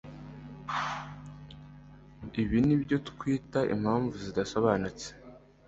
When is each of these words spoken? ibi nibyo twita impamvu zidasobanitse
ibi 2.41 2.57
nibyo 2.67 2.97
twita 3.07 3.59
impamvu 3.75 4.15
zidasobanitse 4.25 5.07